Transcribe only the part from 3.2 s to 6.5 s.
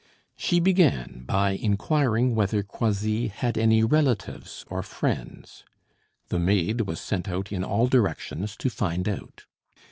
had any relatives or friends; the